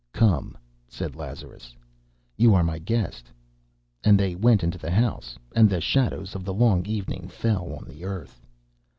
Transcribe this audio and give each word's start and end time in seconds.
"Come," 0.13 0.57
said 0.87 1.15
Lazarus, 1.15 1.75
"you 2.35 2.55
are 2.55 2.63
my 2.63 2.79
guest." 2.79 3.29
And 4.03 4.19
they 4.19 4.33
went 4.33 4.63
into 4.63 4.79
the 4.79 4.89
house. 4.89 5.37
And 5.55 5.69
the 5.69 5.79
shadows 5.79 6.33
of 6.33 6.43
the 6.43 6.55
long 6.55 6.87
evening 6.87 7.27
fell 7.27 7.71
on 7.73 7.87
the 7.87 8.03
earth... 8.03 8.41